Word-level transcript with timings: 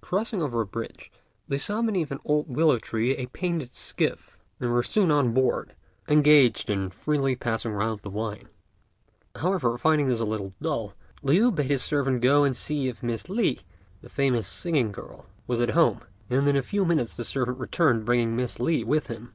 Crossing 0.00 0.42
over 0.42 0.60
a 0.60 0.66
bridge, 0.66 1.08
they 1.46 1.56
saw 1.56 1.80
beneath 1.80 2.10
an 2.10 2.18
old 2.24 2.48
willow 2.48 2.80
tree 2.80 3.12
a 3.12 3.18
little 3.18 3.30
painted 3.32 3.76
skiff, 3.76 4.40
and 4.58 4.72
were 4.72 4.82
soon 4.82 5.08
on 5.12 5.32
board, 5.32 5.76
engaged 6.08 6.68
in 6.68 6.90
freely 6.90 7.36
passing 7.36 7.72
round 7.72 8.00
the 8.00 8.10
wine. 8.10 8.48
However, 9.36 9.78
finding 9.78 10.08
this 10.08 10.18
a 10.18 10.24
little 10.24 10.52
dull, 10.60 10.94
Liu 11.22 11.52
bade 11.52 11.70
his 11.70 11.84
servant 11.84 12.22
go 12.22 12.42
and 12.42 12.56
see 12.56 12.88
if 12.88 13.04
Miss 13.04 13.28
Li, 13.30 13.60
the 14.00 14.08
famous 14.08 14.48
singing 14.48 14.90
girl, 14.90 15.26
was 15.46 15.60
at 15.60 15.70
home; 15.78 16.00
and 16.28 16.48
in 16.48 16.56
a 16.56 16.60
few 16.60 16.84
minutes 16.84 17.16
the 17.16 17.22
servant 17.24 17.58
returned 17.60 18.04
bringing 18.04 18.34
Miss 18.34 18.58
Li 18.58 18.82
with 18.82 19.06
him. 19.06 19.32